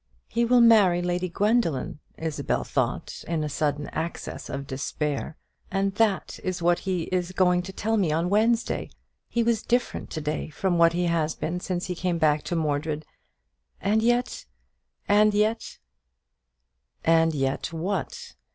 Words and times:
"He 0.29 0.45
will 0.45 0.61
marry 0.61 0.99
Lady 1.03 1.29
Gwendoline," 1.29 1.99
Isabel 2.17 2.63
thought, 2.63 3.23
in 3.27 3.43
a 3.43 3.49
sudden 3.49 3.87
access 3.89 4.49
of 4.49 4.65
despair; 4.65 5.37
"and 5.69 5.93
that 5.93 6.39
is 6.43 6.59
what 6.59 6.79
he 6.79 7.03
is 7.11 7.33
going 7.33 7.61
to 7.61 7.71
tell 7.71 7.97
me 7.97 8.11
on 8.11 8.27
Wednesday. 8.27 8.89
He 9.29 9.43
was 9.43 9.61
different 9.61 10.09
to 10.09 10.19
day 10.19 10.49
from 10.49 10.79
what 10.79 10.93
he 10.93 11.05
has 11.05 11.35
been 11.35 11.59
since 11.59 11.85
he 11.85 11.93
came 11.93 12.17
back 12.17 12.41
to 12.45 12.55
Mordred. 12.55 13.05
And 13.79 14.01
yet 14.01 14.45
and 15.07 15.35
yet" 15.35 15.77
And 17.05 17.35
yet 17.35 17.71
what? 17.71 18.33